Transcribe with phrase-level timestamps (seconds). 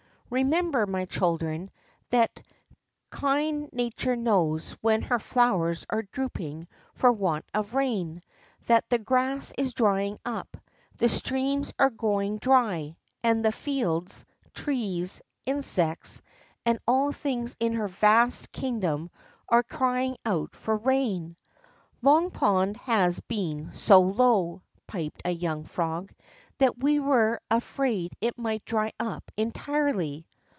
[0.33, 1.69] Remember, my children,
[2.09, 2.41] that
[3.09, 8.21] kind ISTature knows when her flowers are drooping for want of rain,
[8.67, 10.55] that the grass is drying up,
[10.95, 16.21] the streams are going dry, and the flelds, trees, insects,
[16.65, 19.11] and all things in her vast kingdom
[19.49, 21.35] are crying out for rain."
[22.01, 26.13] Long Pond has been so low," piped a young frog,
[26.57, 30.23] that we were afraid it might dry up en tirely."